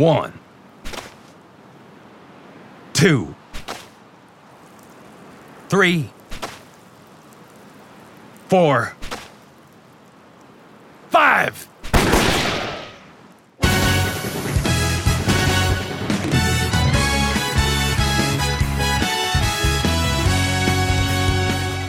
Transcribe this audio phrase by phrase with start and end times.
[0.00, 0.32] One,
[2.94, 3.34] two,
[5.68, 6.08] three,
[8.48, 8.94] four,
[11.10, 11.68] five.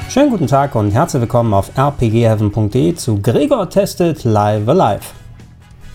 [0.09, 5.20] Schönen guten Tag und herzlich willkommen auf rpgheaven.de zu Gregor Tested Live Alive.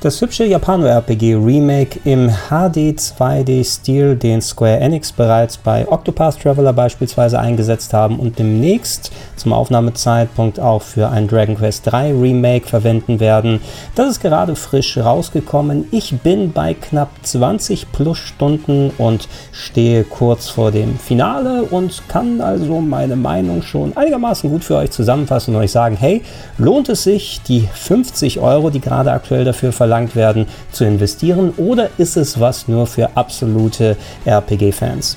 [0.06, 8.20] Das hübsche Japano-RPG-Remake im HD-2D-Stil, den Square Enix bereits bei Octopath Traveler beispielsweise eingesetzt haben
[8.20, 13.60] und demnächst zum Aufnahmezeitpunkt auch für ein Dragon Quest 3 Remake verwenden werden.
[13.96, 15.88] Das ist gerade frisch rausgekommen.
[15.90, 22.40] Ich bin bei knapp 20 plus Stunden und stehe kurz vor dem Finale und kann
[22.40, 26.22] also meine Meinung schon einigermaßen gut für euch zusammenfassen und euch sagen, hey,
[26.58, 31.52] lohnt es sich, die 50 Euro, die gerade aktuell dafür verlangt verlangt werden, zu investieren
[31.56, 35.16] oder ist es was nur für absolute RPG-Fans?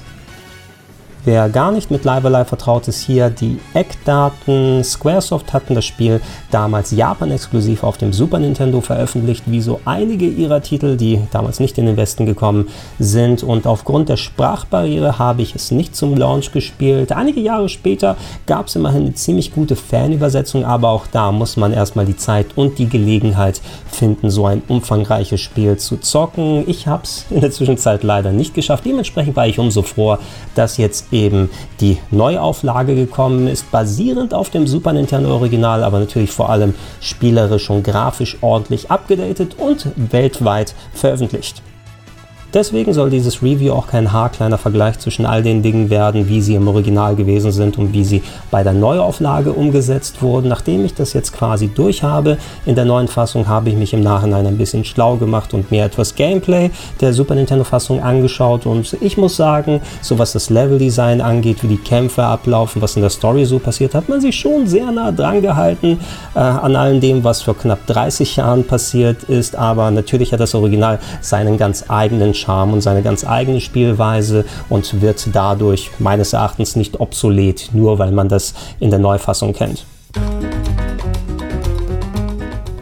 [1.26, 4.86] Wer gar nicht mit Live Alive vertraut ist, hier die Eckdaten.
[4.86, 10.62] Squaresoft hatten das Spiel damals Japan-exklusiv auf dem Super Nintendo veröffentlicht, wie so einige ihrer
[10.62, 13.44] Titel, die damals nicht in den Westen gekommen sind.
[13.44, 17.12] Und aufgrund der Sprachbarriere habe ich es nicht zum Launch gespielt.
[17.12, 21.74] Einige Jahre später gab es immerhin eine ziemlich gute Fanübersetzung, aber auch da muss man
[21.74, 23.60] erstmal die Zeit und die Gelegenheit
[23.92, 26.64] finden, so ein umfangreiches Spiel zu zocken.
[26.66, 28.86] Ich habe es in der Zwischenzeit leider nicht geschafft.
[28.86, 30.20] Dementsprechend war ich umso froher,
[30.56, 36.32] dass jetzt eben die Neuauflage gekommen ist, basierend auf dem Super Nintendo Original, aber natürlich
[36.32, 41.62] vor allem spielerisch und grafisch ordentlich abgedatet und weltweit veröffentlicht.
[42.54, 46.56] Deswegen soll dieses Review auch kein haarkleiner Vergleich zwischen all den Dingen werden, wie sie
[46.56, 50.48] im Original gewesen sind und wie sie bei der Neuauflage umgesetzt wurden.
[50.48, 54.02] Nachdem ich das jetzt quasi durch habe, in der neuen Fassung habe ich mich im
[54.02, 58.98] Nachhinein ein bisschen schlau gemacht und mir etwas Gameplay der Super Nintendo Fassung angeschaut und
[59.00, 63.12] ich muss sagen, so was das Leveldesign angeht, wie die Kämpfe ablaufen, was in der
[63.12, 66.00] Story so passiert, hat man sich schon sehr nah dran gehalten
[66.34, 70.56] äh, an allem dem, was vor knapp 30 Jahren passiert ist, aber natürlich hat das
[70.56, 76.76] Original seinen ganz eigenen Charme und seine ganz eigene Spielweise und wird dadurch meines Erachtens
[76.76, 79.86] nicht obsolet, nur weil man das in der Neufassung kennt.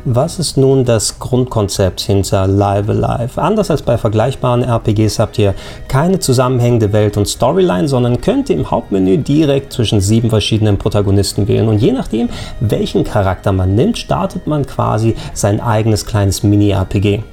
[0.10, 3.42] Was ist nun das Grundkonzept hinter Live Alive?
[3.42, 5.54] Anders als bei vergleichbaren RPGs habt ihr
[5.90, 11.68] keine zusammenhängende Welt und Storyline, sondern könnt im Hauptmenü direkt zwischen sieben verschiedenen Protagonisten wählen.
[11.68, 12.30] Und je nachdem,
[12.62, 17.24] welchen Charakter man nimmt, startet man quasi sein eigenes kleines Mini-RPG.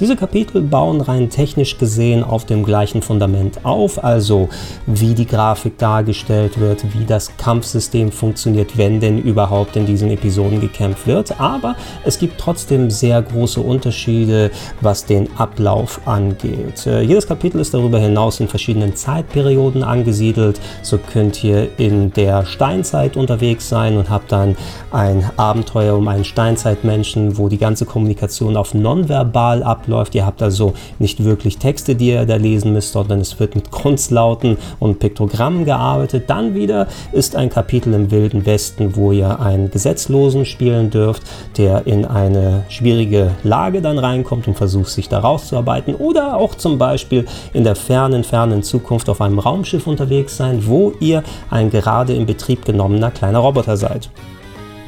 [0.00, 4.48] Diese Kapitel bauen rein technisch gesehen auf dem gleichen Fundament auf, also
[4.86, 10.60] wie die Grafik dargestellt wird, wie das Kampfsystem funktioniert, wenn denn überhaupt in diesen Episoden
[10.60, 11.40] gekämpft wird.
[11.40, 16.86] Aber es gibt trotzdem sehr große Unterschiede, was den Ablauf angeht.
[16.86, 20.60] Äh, jedes Kapitel ist darüber hinaus in verschiedenen Zeitperioden angesiedelt.
[20.82, 24.56] So könnt ihr in der Steinzeit unterwegs sein und habt dann
[24.92, 30.14] ein Abenteuer um einen Steinzeitmenschen, wo die ganze Kommunikation auf nonverbal abläuft abläuft.
[30.14, 33.70] Ihr habt also nicht wirklich Texte, die ihr da lesen müsst, sondern es wird mit
[33.70, 36.28] Grundslauten und Piktogrammen gearbeitet.
[36.28, 41.22] Dann wieder ist ein Kapitel im Wilden Westen, wo ihr einen Gesetzlosen spielen dürft,
[41.56, 45.94] der in eine schwierige Lage dann reinkommt und versucht, sich da rauszuarbeiten.
[45.94, 50.92] Oder auch zum Beispiel in der fernen, fernen Zukunft auf einem Raumschiff unterwegs sein, wo
[51.00, 54.10] ihr ein gerade in Betrieb genommener kleiner Roboter seid.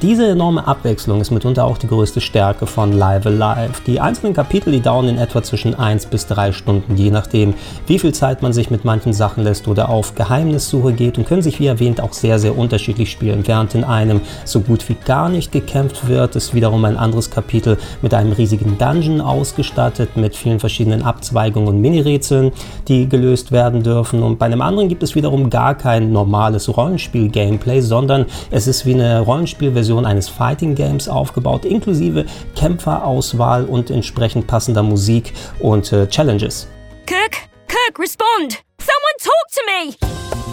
[0.03, 3.83] Diese enorme Abwechslung ist mitunter auch die größte Stärke von Live Alive.
[3.87, 7.53] Die einzelnen Kapitel, die dauern in etwa zwischen 1 bis 3 Stunden, je nachdem,
[7.87, 11.43] wie viel Zeit man sich mit manchen Sachen lässt oder auf Geheimnissuche geht und können
[11.43, 13.47] sich wie erwähnt auch sehr, sehr unterschiedlich spielen.
[13.47, 17.77] Während in einem so gut wie gar nicht gekämpft wird, ist wiederum ein anderes Kapitel
[18.01, 22.53] mit einem riesigen Dungeon ausgestattet, mit vielen verschiedenen Abzweigungen und Mini-Rätseln,
[22.89, 24.23] die gelöst werden dürfen.
[24.23, 28.95] Und bei einem anderen gibt es wiederum gar kein normales Rollenspiel-Gameplay, sondern es ist wie
[28.95, 32.25] eine Rollenspielversion Version eines Fighting Games aufgebaut, inklusive
[32.55, 36.69] Kämpferauswahl und entsprechend passender Musik und äh, Challenges.
[37.07, 38.63] Kirk, Kirk, respond!
[38.79, 40.50] Someone talk to me!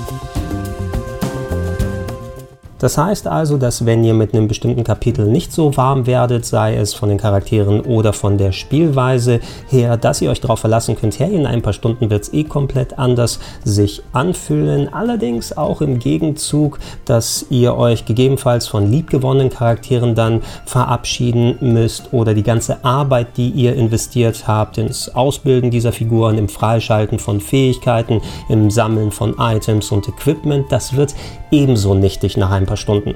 [2.80, 6.76] Das heißt also, dass wenn ihr mit einem bestimmten Kapitel nicht so warm werdet, sei
[6.76, 11.18] es von den Charakteren oder von der Spielweise her, dass ihr euch darauf verlassen könnt,
[11.18, 14.94] hey, in ein paar Stunden wird es eh komplett anders sich anfühlen.
[14.94, 22.36] Allerdings auch im Gegenzug, dass ihr euch gegebenenfalls von liebgewonnenen Charakteren dann verabschieden müsst oder
[22.36, 28.22] die ganze Arbeit, die ihr investiert habt ins Ausbilden dieser Figuren, im Freischalten von Fähigkeiten,
[28.50, 31.16] im Sammeln von Items und Equipment, das wird
[31.50, 33.16] ebenso nichtig nach einem paar Stunden.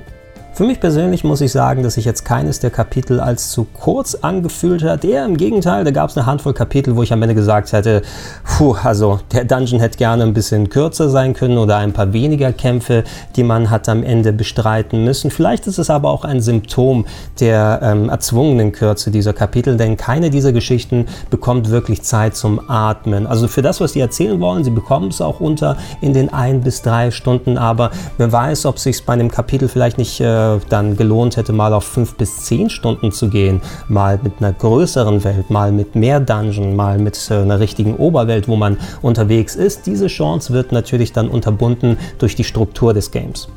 [0.61, 4.13] Für mich persönlich muss ich sagen, dass sich jetzt keines der Kapitel als zu kurz
[4.13, 5.03] angefühlt hat.
[5.03, 8.03] Eher im Gegenteil, da gab es eine Handvoll Kapitel, wo ich am Ende gesagt hätte,
[8.45, 12.53] puh, also der Dungeon hätte gerne ein bisschen kürzer sein können oder ein paar weniger
[12.53, 13.05] Kämpfe,
[13.35, 15.31] die man hat am Ende bestreiten müssen.
[15.31, 17.07] Vielleicht ist es aber auch ein Symptom
[17.39, 23.25] der ähm, erzwungenen Kürze dieser Kapitel, denn keine dieser Geschichten bekommt wirklich Zeit zum Atmen.
[23.25, 26.61] Also für das, was die erzählen wollen, sie bekommen es auch unter in den ein
[26.61, 30.97] bis drei Stunden, aber wer weiß, ob sich bei einem Kapitel vielleicht nicht äh, dann
[30.97, 35.49] gelohnt hätte, mal auf fünf bis zehn Stunden zu gehen, mal mit einer größeren Welt,
[35.49, 39.85] mal mit mehr Dungeon, mal mit äh, einer richtigen Oberwelt, wo man unterwegs ist.
[39.85, 43.47] Diese Chance wird natürlich dann unterbunden durch die Struktur des Games.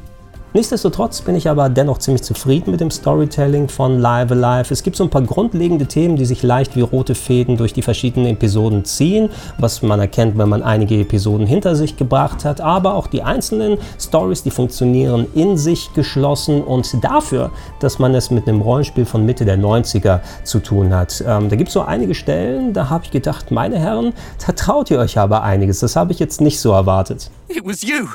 [0.56, 4.72] Nichtsdestotrotz bin ich aber dennoch ziemlich zufrieden mit dem Storytelling von Live Alive.
[4.72, 7.82] Es gibt so ein paar grundlegende Themen, die sich leicht wie rote Fäden durch die
[7.82, 12.60] verschiedenen Episoden ziehen, was man erkennt, wenn man einige Episoden hinter sich gebracht hat.
[12.60, 17.50] Aber auch die einzelnen Stories, die funktionieren in sich geschlossen und dafür,
[17.80, 21.20] dass man es mit einem Rollenspiel von Mitte der 90er zu tun hat.
[21.26, 24.12] Ähm, da gibt es so einige Stellen, da habe ich gedacht, meine Herren,
[24.46, 25.80] da traut ihr euch aber einiges.
[25.80, 27.28] Das habe ich jetzt nicht so erwartet.
[27.48, 28.06] It was you.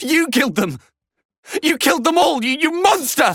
[0.00, 0.78] You killed them.
[1.62, 3.34] You killed them all, you, you monster!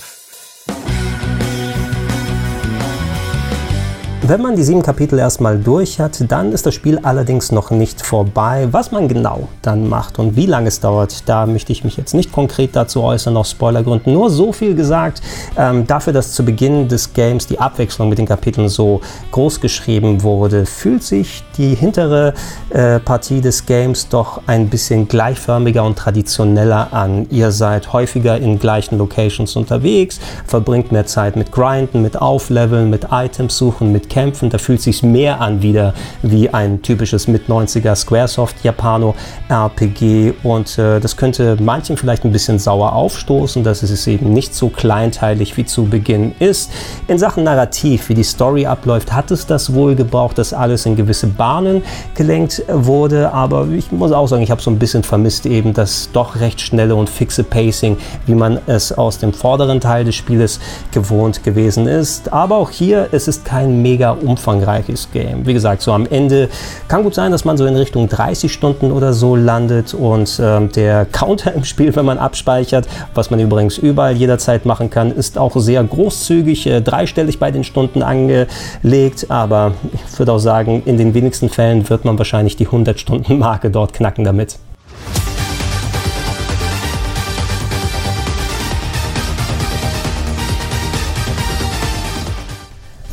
[4.28, 8.04] Wenn man die sieben Kapitel erstmal durch hat, dann ist das Spiel allerdings noch nicht
[8.04, 8.68] vorbei.
[8.72, 12.16] Was man genau dann macht und wie lange es dauert, da möchte ich mich jetzt
[12.16, 14.12] nicht konkret dazu äußern, aus Spoilergründen.
[14.12, 15.22] Nur so viel gesagt,
[15.60, 20.24] ähm, dafür, dass zu Beginn des Games die Abwechslung mit den Kapiteln so groß geschrieben
[20.24, 22.34] wurde, fühlt sich die hintere
[22.72, 27.28] äh, Partie des Games doch ein bisschen gleichförmiger und traditioneller an.
[27.30, 33.10] Ihr seid häufiger in gleichen Locations unterwegs, verbringt mehr Zeit mit Grinden, mit Aufleveln, mit
[33.12, 34.50] Items suchen, mit kämpfen.
[34.50, 39.14] Da fühlt sich mehr an wieder wie ein typisches mit 90er Squaresoft Japano
[39.50, 44.56] RPG und äh, das könnte manchen vielleicht ein bisschen sauer aufstoßen, dass es eben nicht
[44.56, 46.72] so kleinteilig wie zu Beginn ist.
[47.10, 50.96] In Sachen Narrativ, wie die Story abläuft, hat es das wohl gebraucht, dass alles in
[50.96, 51.84] gewisse Bahnen
[52.14, 56.10] gelenkt wurde, aber ich muss auch sagen, ich habe so ein bisschen vermisst eben das
[56.14, 57.98] doch recht schnelle und fixe Pacing,
[58.28, 62.32] wie man es aus dem vorderen Teil des Spieles gewohnt gewesen ist.
[62.32, 65.46] Aber auch hier, es ist kein mega mega umfangreiches Game.
[65.46, 66.50] Wie gesagt, so am Ende
[66.88, 70.72] kann gut sein, dass man so in Richtung 30 Stunden oder so landet und ähm,
[70.72, 75.38] der Counter im Spiel, wenn man abspeichert, was man übrigens überall jederzeit machen kann, ist
[75.38, 80.98] auch sehr großzügig, äh, dreistellig bei den Stunden angelegt, aber ich würde auch sagen, in
[80.98, 84.58] den wenigsten Fällen wird man wahrscheinlich die 100 Stunden Marke dort knacken damit.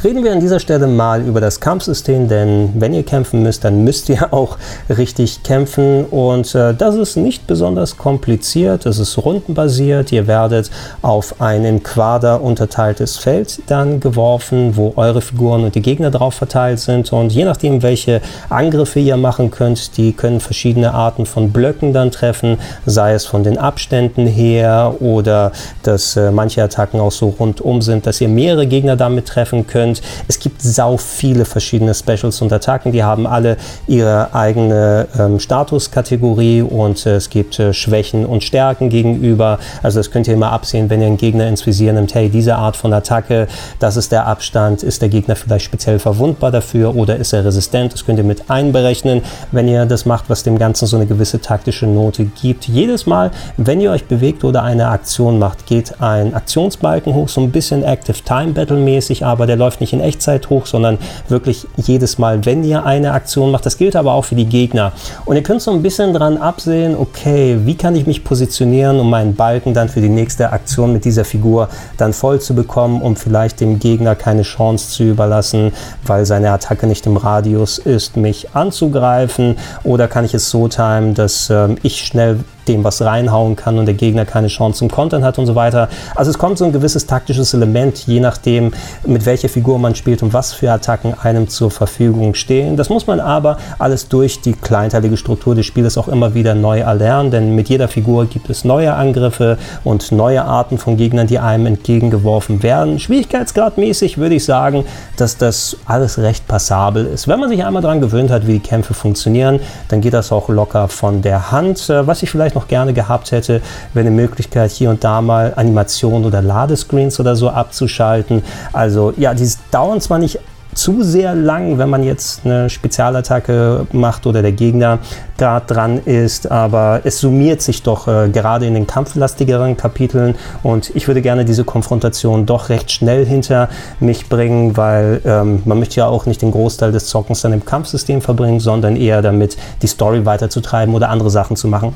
[0.04, 3.84] Reden wir an dieser Stelle mal über das Kampfsystem, denn wenn ihr kämpfen müsst, dann
[3.84, 4.58] müsst ihr auch
[4.88, 6.06] richtig kämpfen.
[6.06, 10.72] Und äh, das ist nicht besonders kompliziert, es ist rundenbasiert, ihr werdet
[11.02, 16.34] auf ein in Quader unterteiltes Feld dann geworfen, wo eure Figuren und die Gegner drauf
[16.34, 17.12] verteilt sind.
[17.12, 22.10] Und je nachdem, welche Angriffe ihr machen könnt, die können verschiedene Arten von Blöcken dann
[22.10, 25.52] treffen, sei es von den Abständen her oder
[25.84, 29.91] dass äh, manche Attacken auch so rundum sind, dass ihr mehrere Gegner damit treffen könnt
[29.92, 35.38] und es gibt sau viele verschiedene Specials und Attacken, die haben alle ihre eigene ähm,
[35.38, 39.58] Statuskategorie und äh, es gibt äh, Schwächen und Stärken gegenüber.
[39.82, 42.56] Also das könnt ihr immer absehen, wenn ihr einen Gegner ins Visier nimmt, hey, diese
[42.56, 43.48] Art von Attacke,
[43.80, 47.92] das ist der Abstand, ist der Gegner vielleicht speziell verwundbar dafür oder ist er resistent?
[47.92, 49.20] Das könnt ihr mit einberechnen,
[49.50, 52.66] wenn ihr das macht, was dem Ganzen so eine gewisse taktische Note gibt.
[52.66, 57.42] Jedes Mal, wenn ihr euch bewegt oder eine Aktion macht, geht ein Aktionsbalken hoch, so
[57.42, 60.98] ein bisschen Active Time Battle mäßig, aber der läuft nicht in Echtzeit hoch, sondern
[61.28, 63.66] wirklich jedes Mal, wenn ihr eine Aktion macht.
[63.66, 64.92] Das gilt aber auch für die Gegner.
[65.24, 69.10] Und ihr könnt so ein bisschen dran absehen, okay, wie kann ich mich positionieren, um
[69.10, 73.16] meinen Balken dann für die nächste Aktion mit dieser Figur dann voll zu bekommen, um
[73.16, 75.72] vielleicht dem Gegner keine Chance zu überlassen,
[76.06, 79.56] weil seine Attacke nicht im Radius ist, mich anzugreifen.
[79.84, 83.87] Oder kann ich es so timen, dass äh, ich schnell dem was reinhauen kann und
[83.87, 85.88] der Gegner keine Chance zum Kontern hat und so weiter.
[86.14, 88.73] Also es kommt so ein gewisses taktisches Element, je nachdem,
[89.07, 92.76] mit welcher Figur man spielt und was für Attacken einem zur Verfügung stehen.
[92.76, 96.81] Das muss man aber alles durch die kleinteilige Struktur des Spieles auch immer wieder neu
[96.81, 101.38] erlernen, denn mit jeder Figur gibt es neue Angriffe und neue Arten von Gegnern, die
[101.38, 102.99] einem entgegengeworfen werden.
[102.99, 104.85] Schwierigkeitsgradmäßig würde ich sagen,
[105.16, 107.28] dass das alles recht passabel ist.
[107.28, 110.49] Wenn man sich einmal daran gewöhnt hat, wie die Kämpfe funktionieren, dann geht das auch
[110.49, 111.88] locker von der Hand.
[111.88, 113.61] Was ich vielleicht vielleicht noch gerne gehabt hätte,
[113.94, 118.42] wäre eine Möglichkeit, hier und da mal Animationen oder Ladescreens oder so abzuschalten.
[118.73, 120.38] Also ja, die dauern zwar nicht
[120.75, 125.00] zu sehr lang, wenn man jetzt eine Spezialattacke macht oder der Gegner
[125.37, 130.90] gerade dran ist, aber es summiert sich doch äh, gerade in den kampflastigeren Kapiteln und
[130.94, 133.68] ich würde gerne diese Konfrontation doch recht schnell hinter
[134.00, 137.64] mich bringen, weil ähm, man möchte ja auch nicht den Großteil des Zockens dann im
[137.64, 141.92] Kampfsystem verbringen, sondern eher damit die Story weiterzutreiben oder andere Sachen zu machen.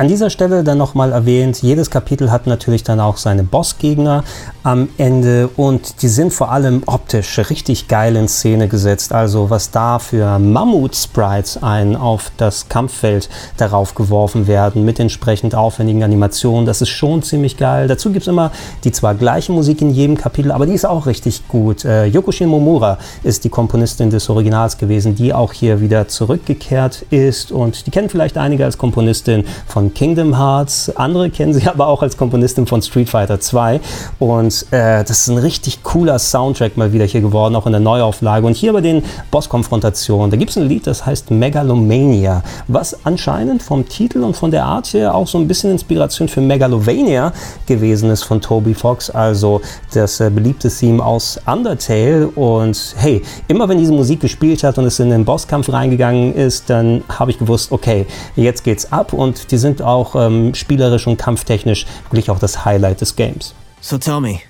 [0.00, 4.24] An dieser Stelle dann nochmal erwähnt, jedes Kapitel hat natürlich dann auch seine Bossgegner
[4.62, 9.12] am Ende und die sind vor allem optisch richtig geil in Szene gesetzt.
[9.12, 13.28] Also was da für Mammut-Sprites ein auf das Kampffeld
[13.58, 17.86] darauf geworfen werden mit entsprechend aufwendigen Animationen, das ist schon ziemlich geil.
[17.86, 18.52] Dazu gibt es immer
[18.84, 21.84] die zwar gleiche Musik in jedem Kapitel, aber die ist auch richtig gut.
[21.84, 27.52] Äh, Yokushin Momura ist die Komponistin des Originals gewesen, die auch hier wieder zurückgekehrt ist
[27.52, 30.94] und die kennen vielleicht einige als Komponistin von Kingdom Hearts.
[30.96, 33.80] Andere kennen sie aber auch als Komponistin von Street Fighter 2.
[34.18, 37.80] Und äh, das ist ein richtig cooler Soundtrack mal wieder hier geworden, auch in der
[37.80, 38.46] Neuauflage.
[38.46, 43.62] Und hier bei den Bosskonfrontationen, da gibt es ein Lied, das heißt Megalomania, was anscheinend
[43.62, 47.32] vom Titel und von der Art her auch so ein bisschen Inspiration für Megalovania
[47.66, 49.60] gewesen ist von Toby Fox, also
[49.92, 52.28] das äh, beliebte Theme aus Undertale.
[52.28, 56.70] Und hey, immer wenn diese Musik gespielt hat und es in den Bosskampf reingegangen ist,
[56.70, 58.06] dann habe ich gewusst, okay,
[58.36, 63.00] jetzt geht's ab und die sind auch ähm, spielerisch und kampftechnisch wirklich auch das Highlight
[63.00, 63.54] des Games.
[63.80, 64.40] So tell me,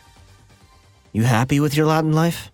[1.12, 2.50] you happy with your Latin life?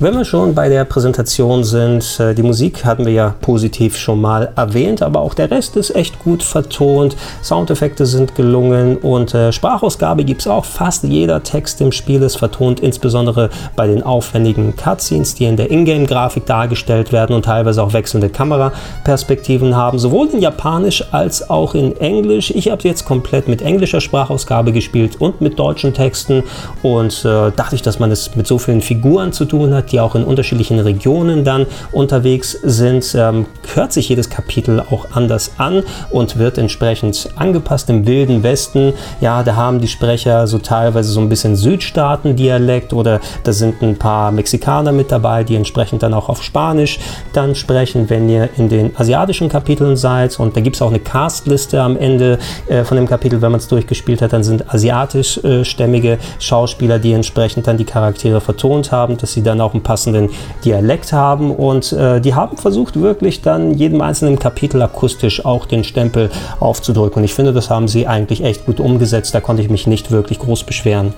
[0.00, 4.20] Wenn wir schon bei der Präsentation sind, äh, die Musik hatten wir ja positiv schon
[4.20, 7.16] mal erwähnt, aber auch der Rest ist echt gut vertont.
[7.42, 10.64] Soundeffekte sind gelungen und äh, Sprachausgabe gibt es auch.
[10.64, 15.68] Fast jeder Text im Spiel ist vertont, insbesondere bei den aufwendigen Cutscenes, die in der
[15.68, 21.96] Ingame-Grafik dargestellt werden und teilweise auch wechselnde Kameraperspektiven haben, sowohl in Japanisch als auch in
[21.96, 22.52] Englisch.
[22.52, 26.44] Ich habe jetzt komplett mit englischer Sprachausgabe gespielt und mit deutschen Texten
[26.84, 30.00] und äh, dachte ich, dass man es mit so vielen Figuren zu tun hat die
[30.00, 35.82] auch in unterschiedlichen Regionen dann unterwegs sind, ähm, hört sich jedes Kapitel auch anders an
[36.10, 37.90] und wird entsprechend angepasst.
[37.90, 43.20] Im Wilden Westen, ja, da haben die Sprecher so teilweise so ein bisschen Südstaaten-Dialekt oder
[43.44, 46.98] da sind ein paar Mexikaner mit dabei, die entsprechend dann auch auf Spanisch
[47.32, 50.38] dann sprechen, wenn ihr in den asiatischen Kapiteln seid.
[50.38, 53.60] Und da gibt es auch eine Castliste am Ende äh, von dem Kapitel, wenn man
[53.60, 59.16] es durchgespielt hat, dann sind asiatischstämmige äh, Schauspieler, die entsprechend dann die Charaktere vertont haben,
[59.16, 60.30] dass sie dann auch einen passenden
[60.64, 65.84] Dialekt haben und äh, die haben versucht wirklich dann jedem einzelnen Kapitel akustisch auch den
[65.84, 66.30] Stempel
[66.60, 69.86] aufzudrücken und ich finde, das haben sie eigentlich echt gut umgesetzt, da konnte ich mich
[69.86, 71.14] nicht wirklich groß beschweren.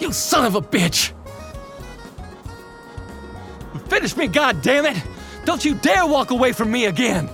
[0.00, 1.12] You son of a bitch!
[3.88, 4.96] Finish me, goddammit!
[5.46, 7.28] Don't you dare walk away from me again!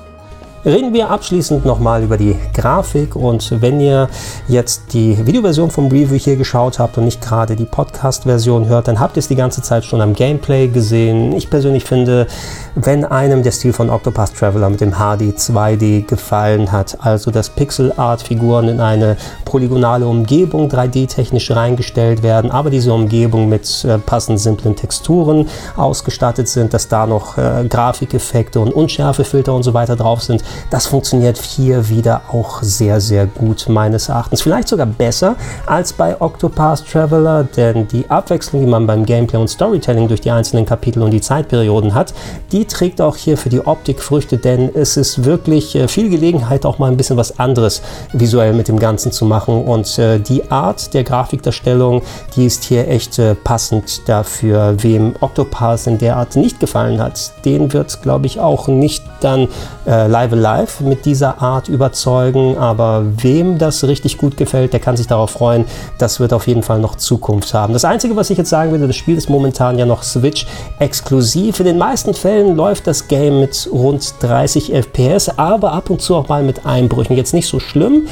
[0.65, 4.09] Reden wir abschließend nochmal über die Grafik und wenn ihr
[4.49, 8.99] jetzt die Videoversion vom Review hier geschaut habt und nicht gerade die Podcast-Version hört, dann
[8.99, 11.33] habt ihr es die ganze Zeit schon am Gameplay gesehen.
[11.33, 12.27] Ich persönlich finde,
[12.75, 17.51] wenn einem der Stil von Octopath Traveler mit dem HD 2D gefallen hat, also dass
[17.51, 24.75] Pixel-Art-Figuren in eine polygonale Umgebung 3D-technisch reingestellt werden, aber diese Umgebung mit äh, passend simplen
[24.75, 30.43] Texturen ausgestattet sind, dass da noch äh, Grafikeffekte und Unschärfefilter und so weiter drauf sind,
[30.71, 34.43] das funktioniert hier wieder auch sehr, sehr gut meines Erachtens.
[34.43, 35.37] Vielleicht sogar besser
[35.67, 40.31] als bei Octopath Traveler, denn die Abwechslung, die man beim Gameplay und Storytelling durch die
[40.31, 42.15] einzelnen Kapitel und die Zeitperioden hat,
[42.53, 46.65] die trägt auch hier für die Optik Früchte, denn es ist wirklich äh, viel Gelegenheit,
[46.65, 47.83] auch mal ein bisschen was anderes
[48.13, 49.65] visuell mit dem Ganzen zu machen.
[49.65, 52.03] Und äh, die Art der Grafikdarstellung,
[52.35, 54.77] die ist hier echt äh, passend dafür.
[54.83, 59.49] Wem Octopath in der Art nicht gefallen hat, den wird, glaube ich, auch nicht dann
[59.87, 62.57] äh, live live mit dieser Art überzeugen.
[62.59, 65.65] Aber wem das richtig gut gefällt, der kann sich darauf freuen.
[65.99, 67.73] Das wird auf jeden Fall noch Zukunft haben.
[67.73, 70.47] Das Einzige, was ich jetzt sagen würde, das Spiel ist momentan ja noch Switch
[70.79, 71.61] exklusiv.
[71.61, 76.15] In den meisten Fällen läuft das Game mit rund 30 FPS, aber ab und zu
[76.15, 77.17] auch mal mit Einbrüchen.
[77.17, 78.07] Jetzt nicht so schlimm,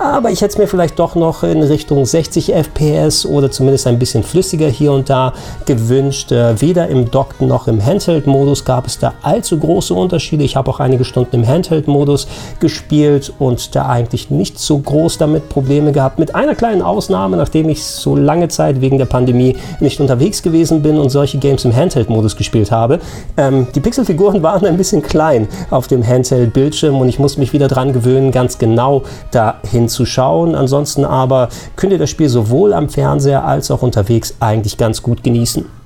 [0.00, 3.98] aber ich hätte es mir vielleicht doch noch in Richtung 60 FPS oder zumindest ein
[3.98, 5.32] bisschen flüssiger hier und da
[5.66, 6.32] gewünscht.
[6.32, 10.44] Äh, weder im Dock noch im Handheld-Modus gab es da allzu große Unterschiede.
[10.44, 12.26] Ich habe auch einige Stunden im Handheld-Modus
[12.60, 16.18] gespielt und da eigentlich nicht so groß damit Probleme gehabt.
[16.18, 20.82] Mit einer kleinen Ausnahme, nachdem ich so lange Zeit wegen der Pandemie nicht unterwegs gewesen
[20.82, 23.00] bin und solche Games im Handheld-Modus gespielt habe.
[23.36, 27.68] Ähm, die Pixelfiguren waren ein bisschen klein auf dem Handheld-Bildschirm und ich musste mich wieder
[27.68, 30.54] dran gewöhnen, ganz genau dahin hinzuschauen.
[30.54, 35.22] Ansonsten aber könnt ihr das Spiel sowohl am Fernseher als auch unterwegs eigentlich ganz gut
[35.22, 35.81] genießen.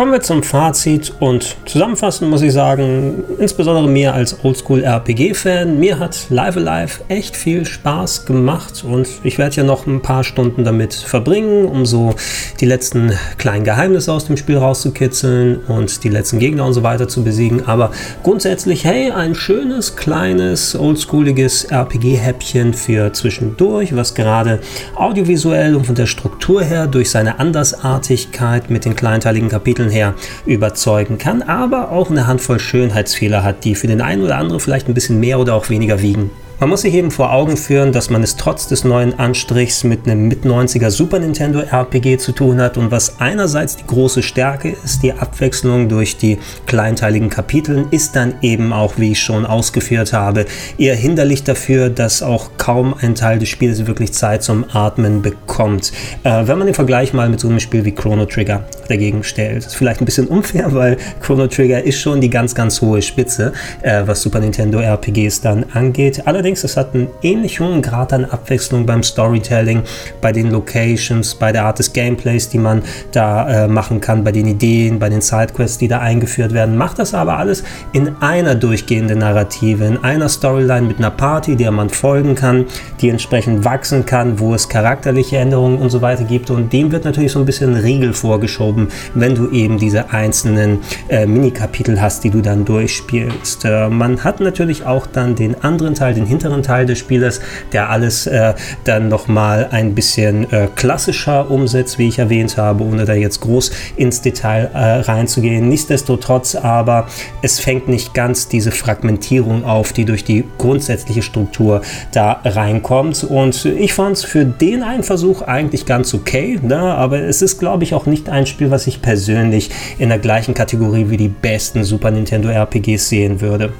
[0.00, 6.30] Kommen wir zum Fazit und zusammenfassend muss ich sagen, insbesondere mir als Oldschool-RPG-Fan, mir hat
[6.30, 10.94] Live Alive echt viel Spaß gemacht und ich werde ja noch ein paar Stunden damit
[10.94, 12.14] verbringen, um so
[12.60, 17.06] die letzten kleinen Geheimnisse aus dem Spiel rauszukitzeln und die letzten Gegner und so weiter
[17.06, 17.66] zu besiegen.
[17.66, 17.90] Aber
[18.22, 24.60] grundsätzlich, hey, ein schönes, kleines, oldschooliges RPG-Häppchen für zwischendurch, was gerade
[24.94, 30.14] audiovisuell und von der Struktur her durch seine Andersartigkeit mit den kleinteiligen Kapiteln Her
[30.46, 34.88] überzeugen kann, aber auch eine Handvoll Schönheitsfehler hat, die für den einen oder anderen vielleicht
[34.88, 36.30] ein bisschen mehr oder auch weniger wiegen.
[36.60, 40.06] Man muss sich eben vor Augen führen, dass man es trotz des neuen Anstrichs mit
[40.06, 45.02] einem Mit-90er Super Nintendo RPG zu tun hat und was einerseits die große Stärke ist,
[45.02, 46.36] die Abwechslung durch die
[46.66, 50.44] kleinteiligen Kapiteln, ist dann eben auch, wie ich schon ausgeführt habe,
[50.76, 55.92] eher hinderlich dafür, dass auch kaum ein Teil des Spiels wirklich Zeit zum Atmen bekommt.
[56.24, 59.64] Äh, wenn man den Vergleich mal mit so einem Spiel wie Chrono Trigger dagegen stellt,
[59.64, 63.54] ist vielleicht ein bisschen unfair, weil Chrono Trigger ist schon die ganz, ganz hohe Spitze,
[63.80, 66.26] äh, was Super Nintendo RPGs dann angeht.
[66.26, 69.82] Allerdings Allerdings, es hat einen ähnlich hohen Grad an Abwechslung beim Storytelling,
[70.20, 74.32] bei den Locations, bei der Art des Gameplays, die man da äh, machen kann, bei
[74.32, 76.76] den Ideen, bei den Sidequests, die da eingeführt werden.
[76.76, 81.70] Macht das aber alles in einer durchgehenden Narrative, in einer Storyline mit einer Party, der
[81.70, 82.64] man folgen kann,
[83.00, 86.50] die entsprechend wachsen kann, wo es charakterliche Änderungen und so weiter gibt.
[86.50, 90.78] Und dem wird natürlich so ein bisschen Riegel vorgeschoben, wenn du eben diese einzelnen
[91.08, 93.66] äh, Mini-Kapitel hast, die du dann durchspielst.
[93.66, 97.40] Äh, man hat natürlich auch dann den anderen Teil, den hinteren Teil des Spieles,
[97.72, 98.54] der alles äh,
[98.84, 103.70] dann nochmal ein bisschen äh, klassischer umsetzt, wie ich erwähnt habe, ohne da jetzt groß
[103.96, 105.68] ins Detail äh, reinzugehen.
[105.68, 107.08] Nichtsdestotrotz aber,
[107.42, 111.82] es fängt nicht ganz diese Fragmentierung auf, die durch die grundsätzliche Struktur
[112.12, 113.24] da reinkommt.
[113.24, 116.78] Und ich fand es für den einen Versuch eigentlich ganz okay, ne?
[116.78, 120.54] aber es ist, glaube ich, auch nicht ein Spiel, was ich persönlich in der gleichen
[120.54, 123.72] Kategorie wie die besten Super Nintendo RPGs sehen würde.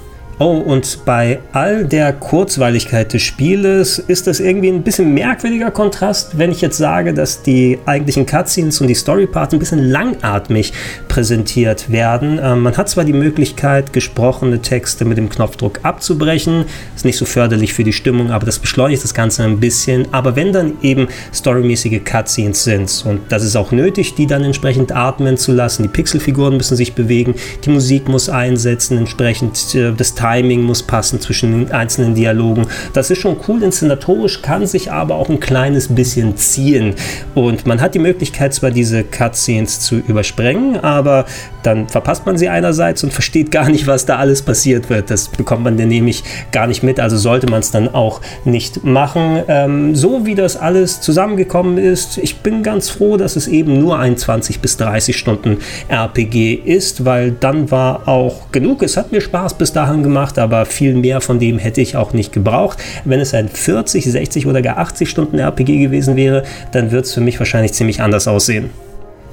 [0.42, 6.38] Oh, und bei all der Kurzweiligkeit des Spieles ist das irgendwie ein bisschen merkwürdiger Kontrast,
[6.38, 10.72] wenn ich jetzt sage, dass die eigentlichen Cutscenes und die Storyparts ein bisschen langatmig
[11.08, 12.40] präsentiert werden.
[12.42, 16.64] Ähm, man hat zwar die Möglichkeit, gesprochene Texte mit dem Knopfdruck abzubrechen,
[16.96, 20.08] ist nicht so förderlich für die Stimmung, aber das beschleunigt das Ganze ein bisschen.
[20.10, 24.96] Aber wenn dann eben storymäßige Cutscenes sind, und das ist auch nötig, die dann entsprechend
[24.96, 30.14] atmen zu lassen, die Pixelfiguren müssen sich bewegen, die Musik muss einsetzen, entsprechend äh, das
[30.14, 32.66] Teil Timing muss passen zwischen den einzelnen Dialogen.
[32.92, 36.94] Das ist schon cool inszenatorisch, kann sich aber auch ein kleines bisschen ziehen.
[37.34, 41.24] Und man hat die Möglichkeit, zwar diese Cutscenes zu übersprengen, aber
[41.62, 45.10] dann verpasst man sie einerseits und versteht gar nicht, was da alles passiert wird.
[45.10, 48.84] Das bekommt man dann nämlich gar nicht mit, also sollte man es dann auch nicht
[48.84, 49.42] machen.
[49.48, 53.98] Ähm, so wie das alles zusammengekommen ist, ich bin ganz froh, dass es eben nur
[53.98, 58.82] ein 20 bis 30 Stunden RPG ist, weil dann war auch genug.
[58.82, 61.96] Es hat mir Spaß bis dahin gemacht gemacht, aber viel mehr von dem hätte ich
[61.96, 62.78] auch nicht gebraucht.
[63.04, 67.14] Wenn es ein 40, 60 oder gar 80 Stunden RPG gewesen wäre, dann wird es
[67.14, 68.70] für mich wahrscheinlich ziemlich anders aussehen.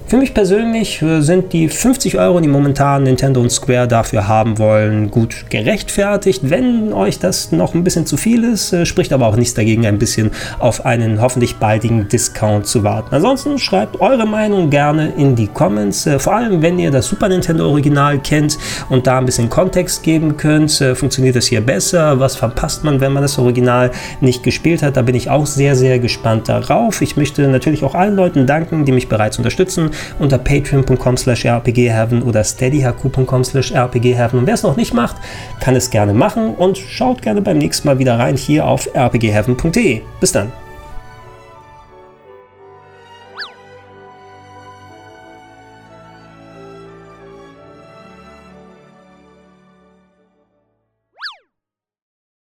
[0.09, 4.57] Für mich persönlich äh, sind die 50 Euro, die momentan Nintendo und Square dafür haben
[4.57, 6.49] wollen, gut gerechtfertigt.
[6.49, 9.85] Wenn euch das noch ein bisschen zu viel ist, äh, spricht aber auch nichts dagegen,
[9.85, 13.13] ein bisschen auf einen hoffentlich baldigen Discount zu warten.
[13.13, 16.07] Ansonsten schreibt eure Meinung gerne in die Comments.
[16.07, 20.03] Äh, vor allem, wenn ihr das Super Nintendo Original kennt und da ein bisschen Kontext
[20.03, 22.17] geben könnt, funktioniert das hier besser.
[22.19, 23.91] Was verpasst man, wenn man das Original
[24.21, 24.95] nicht gespielt hat?
[24.95, 27.01] Da bin ich auch sehr, sehr gespannt darauf.
[27.01, 32.23] Ich möchte natürlich auch allen Leuten danken, die mich bereits unterstützen unter patreon.com slash rpgheaven
[32.23, 34.39] oder steadyhq.com slash rpgheaven.
[34.39, 35.17] Und wer es noch nicht macht,
[35.59, 40.01] kann es gerne machen und schaut gerne beim nächsten Mal wieder rein hier auf rpgheaven.de.
[40.19, 40.51] Bis dann.